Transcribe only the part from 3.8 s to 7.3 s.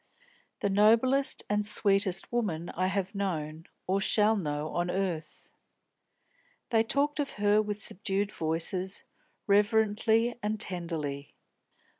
or shall know, on earth." They talked